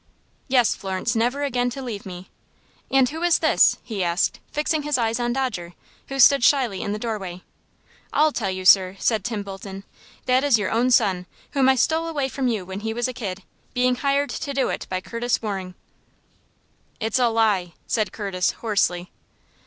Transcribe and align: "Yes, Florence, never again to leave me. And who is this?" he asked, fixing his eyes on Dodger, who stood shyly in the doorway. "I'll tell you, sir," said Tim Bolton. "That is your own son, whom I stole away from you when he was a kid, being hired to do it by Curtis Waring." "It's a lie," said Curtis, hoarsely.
"Yes, 0.47 0.73
Florence, 0.73 1.15
never 1.15 1.43
again 1.43 1.69
to 1.69 1.81
leave 1.83 2.07
me. 2.07 2.27
And 2.89 3.07
who 3.09 3.21
is 3.21 3.37
this?" 3.37 3.77
he 3.83 4.03
asked, 4.03 4.39
fixing 4.51 4.81
his 4.81 4.97
eyes 4.97 5.19
on 5.19 5.31
Dodger, 5.31 5.73
who 6.07 6.17
stood 6.17 6.43
shyly 6.43 6.81
in 6.81 6.91
the 6.91 6.97
doorway. 6.97 7.43
"I'll 8.11 8.31
tell 8.31 8.49
you, 8.49 8.65
sir," 8.65 8.95
said 8.97 9.23
Tim 9.23 9.43
Bolton. 9.43 9.83
"That 10.25 10.43
is 10.43 10.57
your 10.57 10.71
own 10.71 10.89
son, 10.89 11.27
whom 11.51 11.69
I 11.69 11.75
stole 11.75 12.07
away 12.07 12.29
from 12.29 12.47
you 12.47 12.65
when 12.65 12.79
he 12.79 12.95
was 12.95 13.07
a 13.07 13.13
kid, 13.13 13.43
being 13.75 13.93
hired 13.97 14.31
to 14.31 14.53
do 14.55 14.69
it 14.69 14.87
by 14.89 15.01
Curtis 15.01 15.39
Waring." 15.39 15.75
"It's 16.99 17.19
a 17.19 17.27
lie," 17.29 17.73
said 17.85 18.11
Curtis, 18.11 18.53
hoarsely. 18.53 19.11